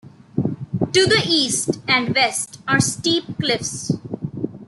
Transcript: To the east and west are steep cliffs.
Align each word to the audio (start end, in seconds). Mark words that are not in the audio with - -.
To 0.93 1.05
the 1.05 1.21
east 1.27 1.79
and 1.87 2.15
west 2.15 2.57
are 2.67 2.79
steep 2.79 3.37
cliffs. 3.37 3.91